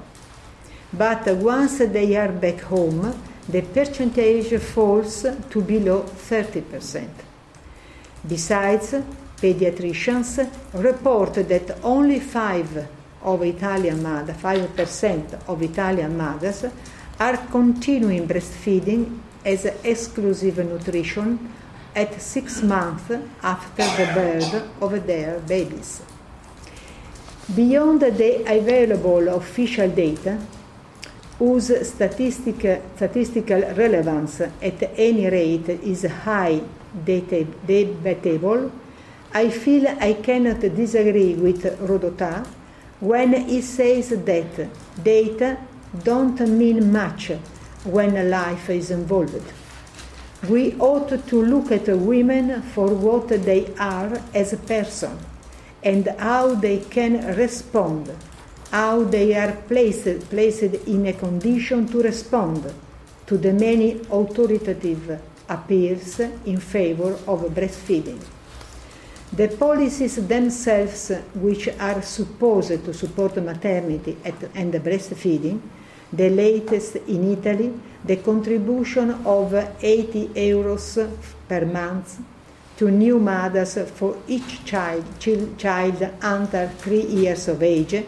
[0.92, 3.14] But once they are back home,
[3.48, 7.08] the percentage falls to below 30%.
[8.28, 8.96] Besides,
[9.38, 12.88] pediatricians report that only 5
[13.22, 16.66] of Italian mothers, 5% of Italian mothers
[17.20, 21.54] are continuing breastfeeding as exclusive nutrition
[21.96, 23.12] at six months
[23.42, 26.02] after the birth of their babies.
[27.56, 30.40] Beyond the available official data,
[31.40, 36.62] whose statistic, statistical relevance at any rate is high
[37.06, 38.72] debatable,
[39.34, 42.46] I feel I cannot disagree with Rodotà
[43.00, 45.58] when he says that data
[46.04, 47.32] don't mean much
[47.84, 49.54] when life is involved.
[50.48, 55.20] We ought to look at women for what they are as a person
[55.84, 58.16] and how they can respond,
[58.72, 62.74] how they are placed, placed in a condition to respond
[63.28, 65.20] to the many authoritative
[65.50, 68.22] appeals in favor of breastfeeding.
[69.34, 75.60] The policies themselves, which are supposed to support maternity and breastfeeding,
[76.12, 77.74] the latest in Italy,
[78.04, 81.10] the contribution of 80 euros
[81.48, 82.20] per month
[82.78, 85.04] to new mothers for each child,
[85.58, 88.04] child under three years of age,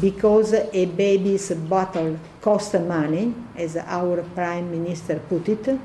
[0.00, 5.78] because a baby's bottle costs money, as our Prime Minister put it,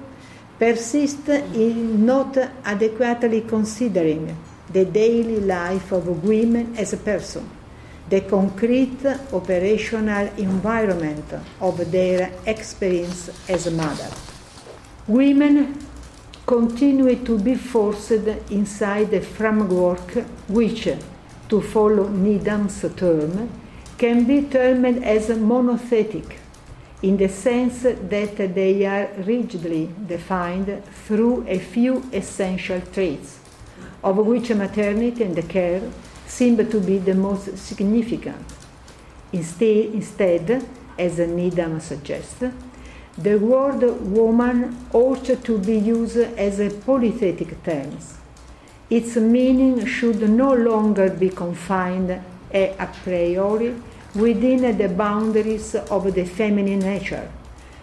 [0.58, 4.38] persist in not adequately considering
[4.72, 7.50] the daily life of women as a person
[8.10, 11.26] the concrete operational environment
[11.62, 14.10] of their experience as a mother.
[15.08, 15.78] Women
[16.46, 18.12] continue to be forced
[18.50, 20.12] inside a framework
[20.48, 20.90] which,
[21.50, 23.50] to follow Needham's term,
[23.98, 26.40] can be termed as monothetic
[27.02, 33.40] in the sense that they are rigidly defined through a few essential traits,
[34.04, 35.82] of which maternity and care
[36.38, 38.46] seem to be the most significant.
[39.32, 40.66] Instead, instead
[40.98, 42.44] as Needham suggests,
[43.18, 47.98] the word woman ought to be used as a polythetic term.
[48.90, 52.12] Its meaning should no longer be confined
[52.52, 53.76] a priori
[54.16, 57.32] within the boundaries of the feminine nature,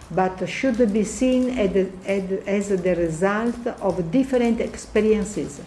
[0.09, 5.61] but should be seen as the result of different experiences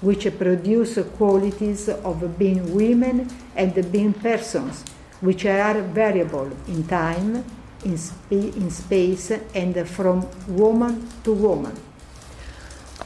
[0.00, 4.84] which produce qualities of being women and being persons,
[5.20, 7.44] which are variable in time,
[7.84, 11.76] in, sp- in space, and from woman to woman.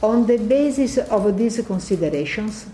[0.01, 2.67] On the basis of these considerations,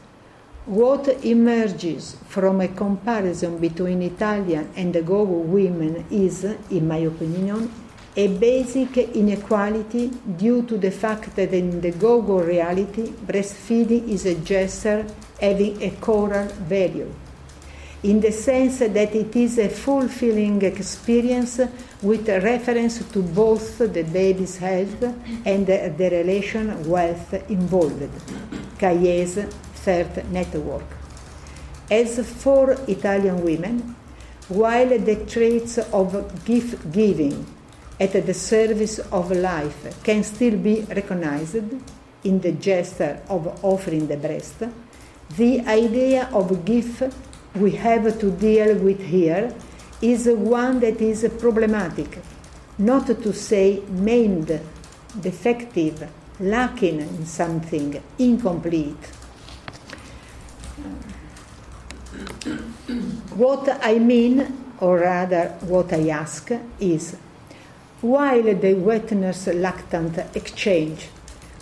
[0.65, 7.72] what emerges from a comparison between Italian and Gogo women is, in my opinion,
[8.16, 14.36] a basic inequality due to the fact that in the Gogo reality, breastfeeding is a
[14.36, 15.05] gesture
[15.39, 17.14] having a choral value,
[18.03, 21.62] in the sense that it is a fulfilling experience
[22.01, 25.03] with reference to both the baby's health
[25.45, 28.09] and the relation wealth involved.
[28.78, 29.36] Caillé's
[29.76, 30.84] third network.
[31.89, 33.95] As for Italian women,
[34.49, 37.45] while the traits of gift giving
[38.01, 41.55] at the service of life can still be recognized
[42.23, 44.63] in the gesture of offering the breast,
[45.37, 47.03] the idea of gift
[47.55, 49.53] we have to deal with here
[50.01, 52.17] is one that is problematic,
[52.79, 54.59] not to say maimed,
[55.19, 59.05] defective, lacking in something, incomplete.
[63.35, 67.15] What I mean, or rather what I ask, is
[68.01, 71.07] while the wet nurse lactant exchange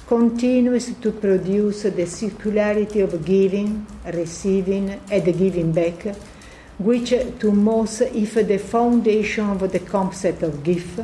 [0.07, 6.15] continues to produce the circularity of giving, receiving, and giving back,
[6.77, 7.09] which
[7.39, 11.01] to most is the foundation of the concept of gift.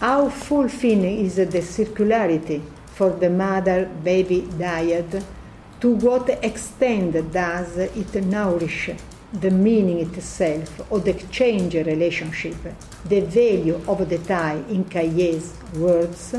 [0.00, 5.22] How fulfilling is the circularity for the mother baby dyad?
[5.80, 8.90] To what extent does it nourish
[9.32, 12.56] the meaning itself of the exchange relationship,
[13.04, 16.34] the value of the tie in Caillet's words?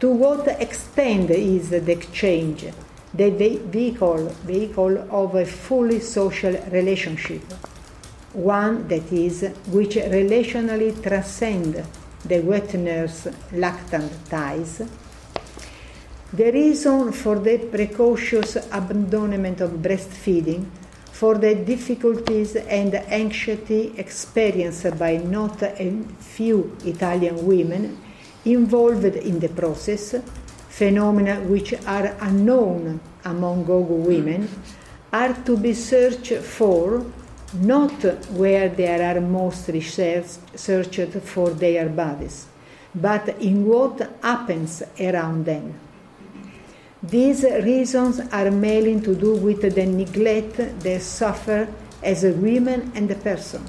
[0.00, 2.66] To what extent is the exchange
[3.14, 7.42] the vehicle, vehicle of a fully social relationship?
[8.34, 11.80] One that is, which relationally transcends
[12.24, 14.82] the wet nurse lactant ties.
[16.32, 20.66] The reason for the precautious abandonment of breastfeeding,
[21.18, 25.90] for the difficulties and anxiety experienced by not a
[26.20, 27.98] few Italian women
[28.44, 30.14] involved in the process,
[30.68, 34.48] phenomena which are unknown among Gogo women,
[35.12, 37.04] are to be searched for
[37.54, 38.00] not
[38.30, 39.66] where there are most
[40.54, 42.46] searched for their bodies,
[42.94, 45.74] but in what happens around them.
[47.02, 51.68] These reasons are mainly to do with the neglect they suffer
[52.02, 53.64] as a woman and a person,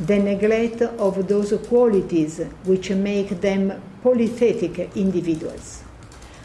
[0.00, 5.84] the neglect of those qualities which make them polythetic individuals.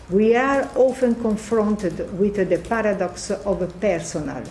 [0.09, 4.43] We are often confronted with the paradox of personal,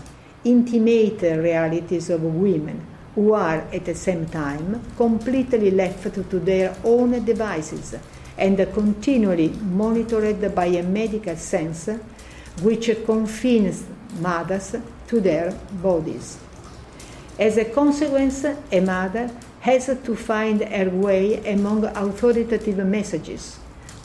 [0.45, 7.23] intimate realities of women who are at the same time completely left to their own
[7.27, 7.95] devices
[8.39, 11.91] and continually monitored by a medical sense
[12.63, 13.85] which confines
[14.21, 14.77] mothers
[15.07, 16.39] to their bodies.
[17.39, 19.31] As a consequence, a mother
[19.61, 23.59] has to find her way among authoritative messages,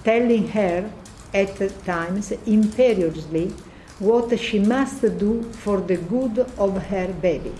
[0.03, 0.91] telling her
[1.33, 3.53] at times imperiously
[3.99, 7.53] what she must do for the good of her baby.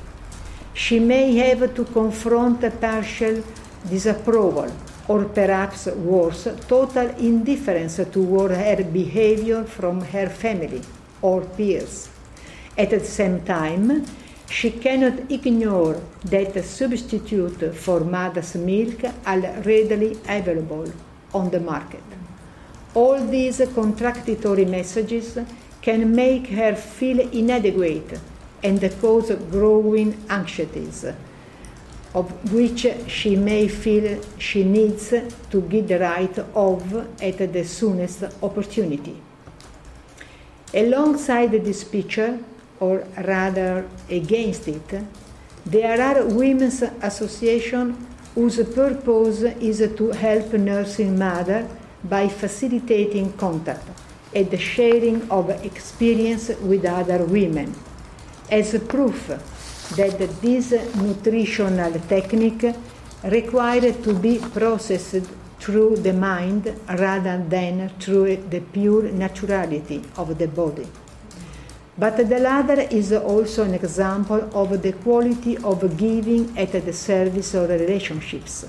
[0.73, 3.43] She may have to confront a partial
[3.89, 4.71] disapproval,
[5.07, 10.81] or perhaps worse, total indifference toward her behavior from her family
[11.21, 12.09] or peers.
[12.77, 14.05] At the same time,
[14.49, 20.91] she cannot ignore that substitute for mother's milk are readily available
[21.33, 22.03] on the market.
[22.93, 25.39] All these contradictory messages
[25.81, 28.19] can make her feel inadequate
[28.63, 31.05] and cause growing anxieties,
[32.13, 35.13] of which she may feel she needs
[35.49, 39.19] to get the right of at the soonest opportunity.
[40.73, 42.39] Alongside this picture,
[42.79, 45.03] or rather against it,
[45.65, 47.95] there are women's associations
[48.35, 51.69] whose purpose is to help nursing mothers
[52.03, 53.87] by facilitating contact
[54.35, 57.73] and the sharing of experience with other women
[58.49, 59.31] as proof
[59.95, 62.75] that this nutritional technique
[63.23, 65.25] required to be processed
[65.59, 70.87] through the mind rather than through the pure naturality of the body.
[71.97, 77.53] But the latter is also an example of the quality of giving at the service
[77.53, 78.65] of relationships,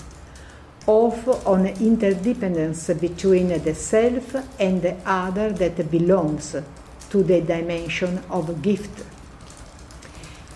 [0.87, 6.55] of on interdependence between the self and the other that belongs
[7.11, 9.14] to the dimension of gift.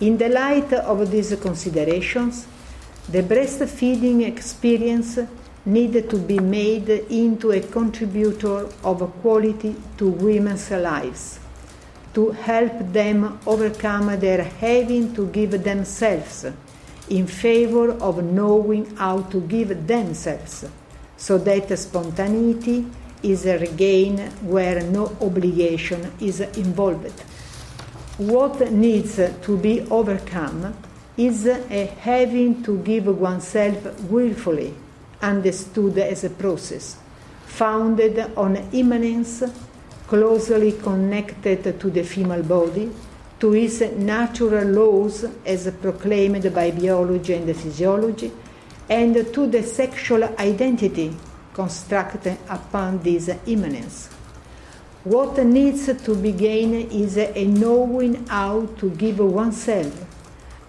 [0.01, 2.47] In the light of these considerations,
[3.09, 5.19] the breastfeeding experience
[5.65, 11.39] needed to be made into a contributor of quality to women's lives
[12.13, 16.45] to help them overcome their having to give themselves
[17.09, 20.65] in favor of knowing how to give themselves,
[21.17, 22.85] so that spontaneity
[23.21, 27.23] is regained where no obligation is involved.
[28.19, 30.75] What needs to be overcome
[31.15, 31.45] is
[32.01, 34.73] having to give oneself willfully,
[35.21, 36.97] understood as a process,
[37.45, 39.41] founded on immanence
[40.05, 42.91] closely connected to the female body,
[43.39, 48.33] to its natural laws as proclaimed by biology and physiology,
[48.89, 51.15] and to the sexual identity
[51.53, 54.09] constructed upon this immanence.
[55.03, 59.93] What needs to be gained is a knowing how to give oneself,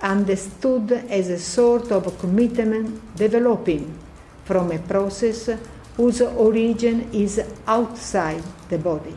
[0.01, 3.99] understood as a sort of commitment developing
[4.45, 5.51] from a process
[5.97, 9.17] whose origin is outside the body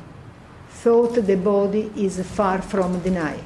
[0.83, 3.39] thought the body is far from denial.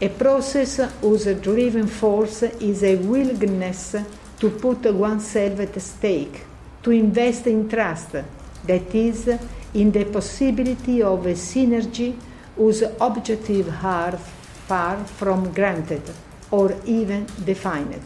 [0.00, 3.96] A process whose driving force is a willingness
[4.40, 6.46] to put oneself at stake,
[6.82, 9.28] to invest in trust, that is,
[9.74, 12.16] in the possibility of a synergy
[12.56, 16.02] whose objective are far from granted
[16.50, 18.02] or even defined.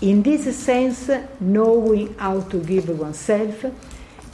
[0.00, 3.64] In this sense, knowing how to give oneself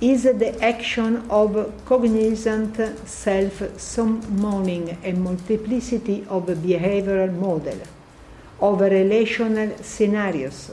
[0.01, 2.77] is the action of cognizant
[3.09, 7.89] self summoning a multiplicity of behavioral models,
[8.61, 10.71] of relational scenarios,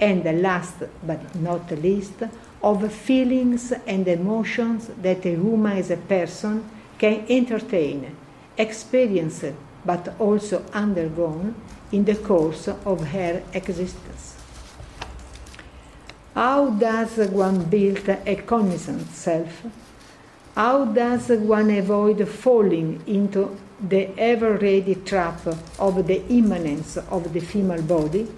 [0.00, 0.74] and last
[1.06, 2.24] but not least,
[2.62, 8.16] of feelings and emotions that a woman as a person can entertain,
[8.56, 9.44] experience,
[9.84, 11.54] but also undergone
[11.90, 14.36] in the course of her existence.
[16.34, 19.66] How does one build a cognizant self?
[20.54, 25.46] How does one avoid falling into the ever ready trap
[25.78, 28.28] of the immanence of the female body?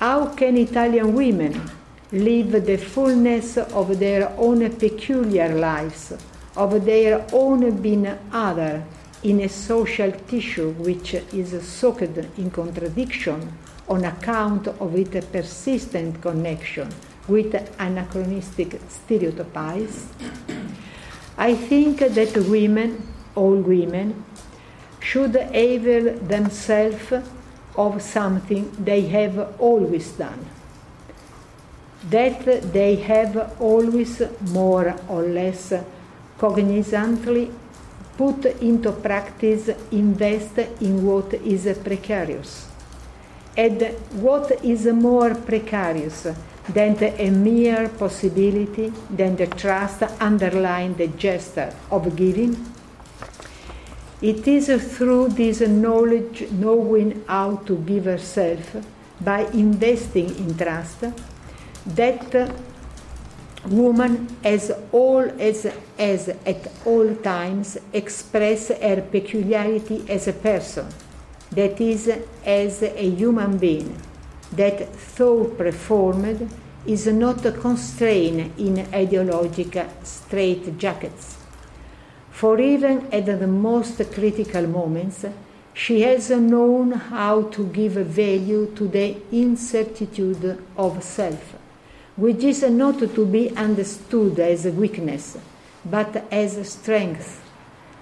[0.00, 1.70] How can Italian women
[2.12, 6.12] live the fullness of their own peculiar lives,
[6.56, 8.84] of their own being other
[9.22, 13.52] in a social tissue which is soaked in contradiction
[13.88, 16.88] on account of its persistent connection
[17.26, 20.06] with anachronistic stereotypes.
[21.36, 24.24] I think that women, all women,
[25.00, 27.12] should avail themselves
[27.76, 30.46] of something they have always done.
[32.10, 35.72] That they have always more or less
[36.38, 37.50] cognizantly
[38.16, 42.68] put into practice, invest in what is precarious.
[43.56, 43.82] And
[44.20, 46.26] what is more precarious
[46.68, 52.56] than a mere possibility, than the trust underlying the gesture of giving?
[54.20, 58.76] It is through this knowledge, knowing how to give herself,
[59.20, 61.04] by investing in trust,
[61.86, 62.52] that
[63.66, 65.66] woman as all as,
[65.98, 70.86] as at all times express her peculiarity as a person,
[71.50, 72.10] that is,
[72.44, 73.96] as a human being,
[74.52, 76.50] that though performed
[76.86, 81.36] is not constrained in ideological straitjackets.
[82.30, 85.24] For even at the most critical moments,
[85.72, 91.54] she has known how to give value to the incertitude of self
[92.16, 95.36] which is not to be understood as weakness,
[95.84, 97.42] but as strength.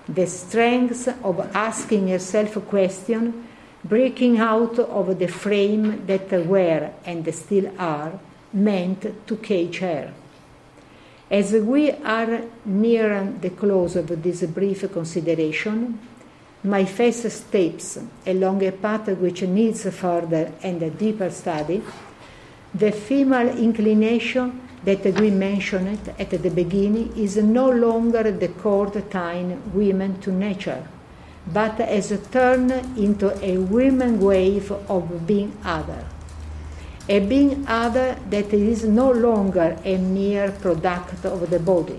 [0.09, 3.49] The strength of asking herself a question,
[3.85, 8.19] breaking out of the frame that were and still are
[8.53, 10.13] meant to cage her.
[11.31, 15.99] As we are near the close of this brief consideration,
[16.65, 21.83] my face steps along a path which needs further and deeper study
[22.75, 29.61] the female inclination that we mentioned at the beginning is no longer the cord tying
[29.75, 30.83] women to nature,
[31.53, 36.05] but has turned into a women wave of being other.
[37.09, 41.99] A being other that is no longer a mere product of the body,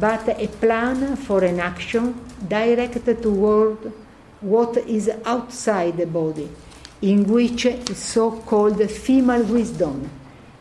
[0.00, 2.18] but a plan for an action
[2.48, 3.92] directed toward
[4.40, 6.50] what is outside the body
[7.04, 10.08] in which so called female wisdom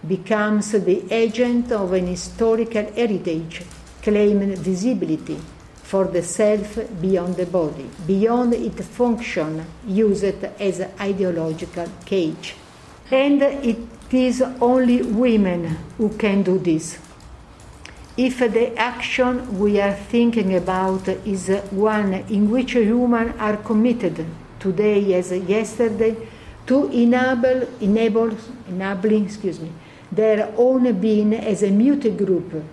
[0.05, 3.63] becomes the agent of an historical heritage
[4.01, 5.39] claiming visibility
[5.83, 12.55] for the self beyond the body, beyond its function used as ideological cage.
[13.09, 13.79] And it
[14.11, 16.97] is only women who can do this.
[18.17, 24.25] If the action we are thinking about is one in which humans are committed
[24.59, 26.15] today as yesterday
[26.67, 28.37] to enable, enable,
[28.67, 29.71] enabling excuse me,
[30.11, 32.63] their own being as a mute group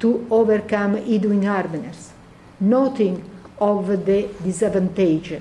[0.00, 2.12] to overcome Edwin Ardener's,
[2.60, 3.22] noting
[3.58, 5.40] of the disadvantage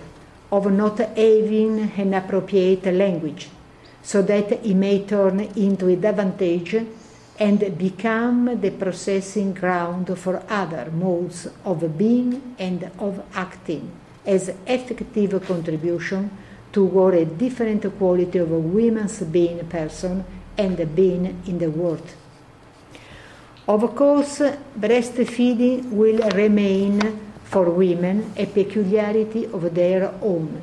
[0.51, 3.49] of not having an appropriate language,
[4.03, 6.85] so that it may turn into an advantage
[7.37, 13.91] and become the processing ground for other modes of being and of acting
[14.25, 16.31] as effective contribution
[16.75, 20.25] toward a different quality of a woman's being person
[20.57, 22.05] and being in the world.
[23.65, 24.41] Of course,
[24.77, 26.99] breastfeeding will remain
[27.45, 30.61] for women a peculiarity of their own,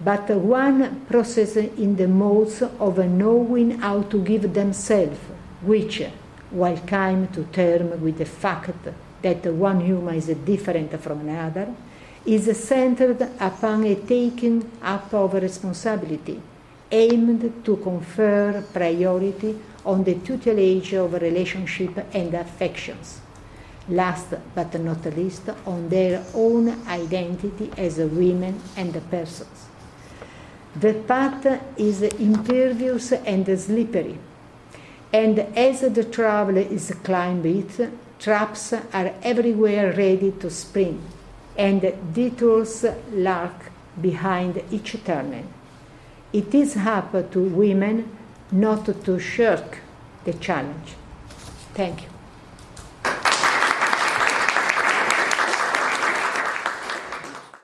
[0.00, 5.20] but one process in the modes of knowing how to give themselves,
[5.62, 6.02] which,
[6.50, 8.74] while came to term with the fact
[9.22, 11.72] that one human is different from another,
[12.26, 16.40] is centered upon a taking up of responsibility,
[16.90, 23.20] aimed to confer priority on the tutelage of relationship and affections.
[23.88, 29.66] Last but not least, on their own identity as women and persons.
[30.74, 31.46] The path
[31.78, 34.18] is impervious and slippery,
[35.12, 41.00] and as the traveler is climbing it, traps are everywhere ready to spring,
[41.56, 45.48] and detours lurk behind each turning.
[46.32, 48.16] It is up to women
[48.52, 49.78] not to shirk
[50.24, 50.94] the challenge.
[51.74, 52.15] Thank you.